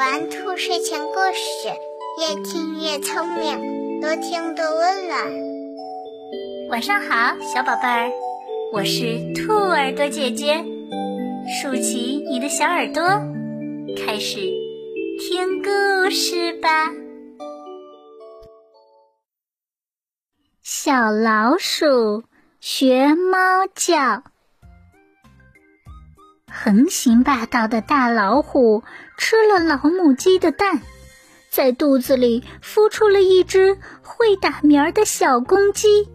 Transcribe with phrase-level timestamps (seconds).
[0.00, 1.68] 玩兔睡前故事，
[2.18, 5.30] 越听越聪明，多听多温暖。
[6.70, 8.10] 晚上好，小宝贝儿，
[8.72, 10.64] 我是兔耳朵姐姐，
[11.60, 13.02] 竖起你的小耳朵，
[13.94, 14.38] 开始
[15.18, 16.90] 听故事吧。
[20.62, 22.24] 小老鼠
[22.58, 24.22] 学猫叫。
[26.62, 28.82] 横行霸道的大老虎
[29.16, 30.82] 吃了老母鸡的蛋，
[31.48, 36.06] 在肚子里孵出了一只会打鸣的小公鸡，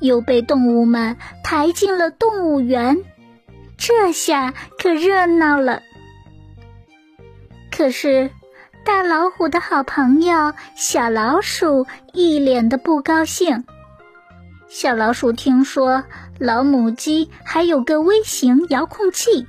[0.00, 3.04] 又被动物们抬进了动物园。
[3.76, 5.82] 这下可热闹了。
[7.70, 8.30] 可是，
[8.86, 13.66] 大老虎的好朋友小老鼠一脸的不高兴。
[14.66, 16.04] 小老鼠听说
[16.38, 19.46] 老母鸡还有个微型遥控器，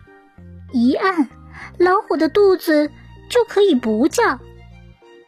[0.71, 1.29] 一按，
[1.77, 2.91] 老虎的肚子
[3.29, 4.39] 就可以不叫，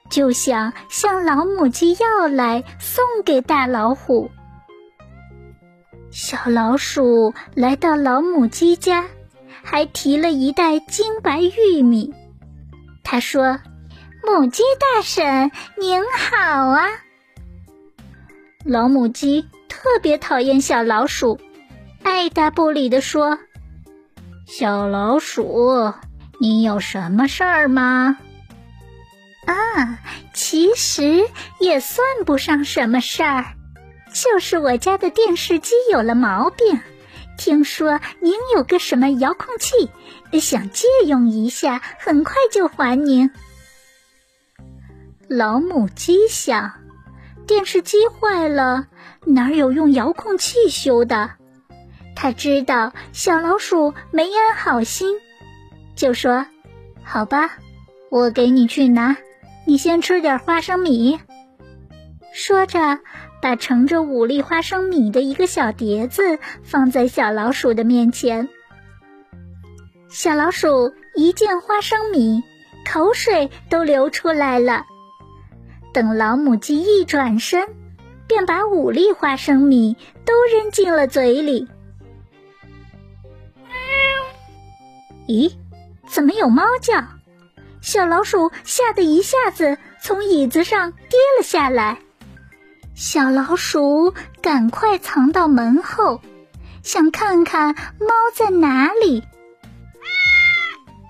[0.09, 4.29] 就想向老母鸡要来送给大老虎。
[6.09, 9.05] 小老鼠来到老母鸡家，
[9.63, 12.13] 还提了一袋金白玉米。
[13.03, 13.59] 他说
[14.25, 16.87] ：“母鸡大婶您好啊。”
[18.65, 19.45] 老母鸡。
[19.83, 21.39] 特别讨厌小老鼠，
[22.03, 23.39] 爱答不理地说
[24.53, 25.93] ：“小老鼠，
[26.37, 28.17] 你有什么事儿吗？”
[29.47, 29.97] 啊，
[30.33, 31.25] 其实
[31.61, 33.45] 也算不上什么事儿，
[34.13, 36.81] 就是我家的电视机有了毛病，
[37.37, 39.89] 听说您有个什么遥控器，
[40.37, 43.31] 想借用一下，很快就还您。
[45.29, 46.73] 老母鸡想，
[47.47, 48.85] 电视机坏了。
[49.25, 51.29] 哪有用遥控器修的？
[52.15, 55.15] 他知道小老鼠没安好心，
[55.95, 56.45] 就说
[57.03, 57.57] ：“好吧，
[58.09, 59.17] 我给你去拿，
[59.65, 61.19] 你先吃点花生米。”
[62.33, 62.99] 说着，
[63.41, 68.49] 把盛着五粒花生米的一个小碟子放在小老鼠的面前。
[70.09, 72.43] 小老鼠一见花生米，
[72.85, 74.85] 口水都流出来了。
[75.93, 77.67] 等老母鸡一转身。
[78.27, 81.67] 便把五粒花生米都扔进了嘴里。
[85.31, 85.49] 咦，
[86.09, 87.01] 怎么有猫叫？
[87.79, 91.97] 小老鼠吓得一下子从椅子上跌了下来。
[92.95, 96.19] 小老鼠赶快藏到门后，
[96.83, 99.23] 想看看猫在哪里。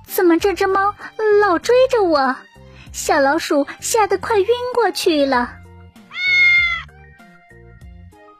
[0.06, 0.94] 怎么这只猫
[1.42, 2.36] 老追着我？
[2.92, 5.52] 小老鼠吓得快晕过去了。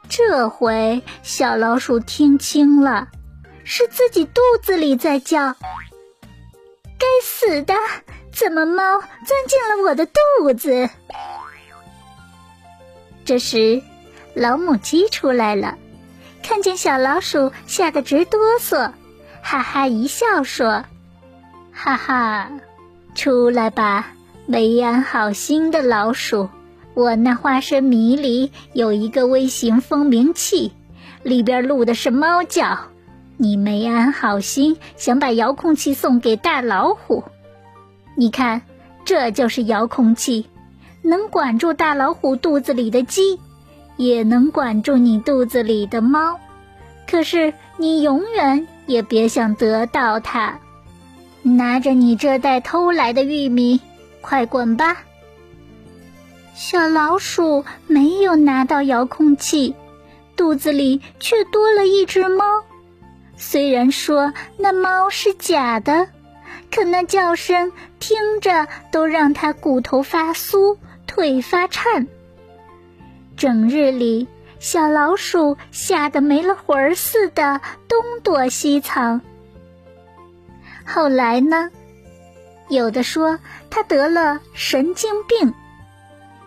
[0.08, 3.08] 这回小老鼠听清了，
[3.64, 5.54] 是自己肚子里在叫。
[6.98, 7.74] 该死的，
[8.32, 10.88] 怎么猫钻进了我的肚子？
[13.24, 13.82] 这时，
[14.34, 15.76] 老母鸡出来了，
[16.42, 18.92] 看见小老鼠，吓得直哆嗦，
[19.42, 20.84] 哈哈一笑说
[21.72, 22.50] ：“哈哈，
[23.14, 24.12] 出来吧，
[24.46, 26.48] 没安好心的老鼠。”
[26.94, 30.74] 我那花生米里有一个微型蜂鸣器，
[31.22, 32.78] 里边录的是猫叫。
[33.42, 37.24] 你没安好心，想把遥控器送给大老虎。
[38.14, 38.62] 你看，
[39.04, 40.46] 这就是遥控器，
[41.02, 43.40] 能管住大老虎肚子里的鸡，
[43.96, 46.38] 也能管住你肚子里的猫。
[47.10, 50.60] 可是你永远也别想得到它。
[51.42, 53.80] 拿着你这袋偷来的玉米，
[54.20, 54.98] 快滚吧！
[56.54, 59.74] 小老鼠没有拿到遥控器，
[60.36, 62.44] 肚子里却多了一只猫。
[63.36, 66.08] 虽然说那猫是假的，
[66.70, 72.06] 可那叫声听着都让它骨头发酥、腿发颤。
[73.36, 74.28] 整日里，
[74.60, 79.20] 小老鼠吓得没了魂儿似的，东躲西藏。
[80.84, 81.70] 后来呢？
[82.68, 85.54] 有的说它得了神经病。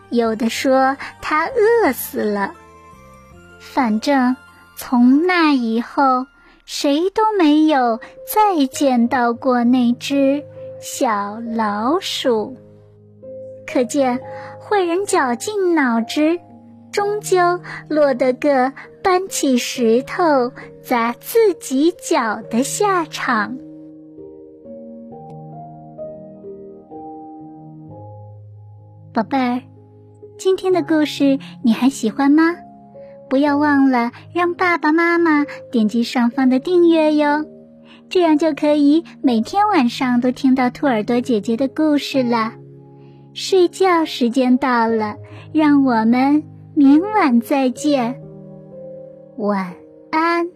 [0.10, 2.54] 有的说他饿死了，
[3.60, 4.36] 反正
[4.76, 6.26] 从那以后，
[6.66, 10.44] 谁都没有再见到过那只
[10.82, 12.58] 小老鼠。
[13.68, 14.20] 可见
[14.60, 16.40] 坏人绞尽脑汁，
[16.92, 17.38] 终究
[17.88, 18.74] 落得个
[19.04, 20.52] 搬起石头
[20.82, 23.58] 砸自己脚的下场。
[29.14, 29.62] 宝贝儿。
[30.38, 32.44] 今天的故事你还喜欢吗？
[33.30, 37.46] 不要忘了让爸爸妈妈点击上方的订阅哟，
[38.10, 42.54] 这样就可以每天晚上都听到兔耳朵姐姐的故事了。
[43.34, 45.16] 睡觉时间到了，
[45.54, 46.44] 让我们
[46.74, 48.22] 明晚再见。
[49.38, 49.74] 晚
[50.12, 50.55] 安。